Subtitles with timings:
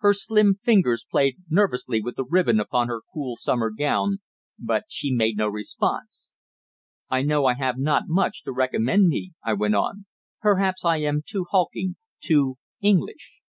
[0.00, 4.18] Her slim fingers played nervously with the ribbon upon her cool summer gown,
[4.58, 6.34] but she made no response.
[7.08, 10.04] "I know I have not much to recommend me," I went on.
[10.42, 13.40] "Perhaps I am too hulking, too English.